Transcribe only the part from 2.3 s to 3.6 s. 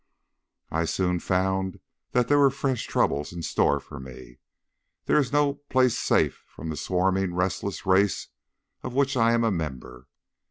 were fresh troubles in